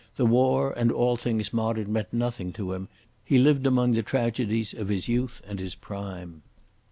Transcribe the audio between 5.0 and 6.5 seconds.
youth and his prime.